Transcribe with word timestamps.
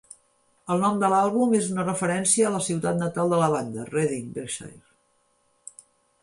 El 0.75 0.79
nom 0.83 0.95
de 1.01 1.09
l'àlbum 1.13 1.53
és 1.57 1.67
una 1.73 1.85
referència 1.85 2.47
a 2.47 2.53
la 2.55 2.63
ciutat 2.69 2.97
natal 3.03 3.35
de 3.35 3.41
la 3.43 3.51
banda, 3.57 3.85
Reading, 3.93 4.33
Berkshire. 4.39 5.79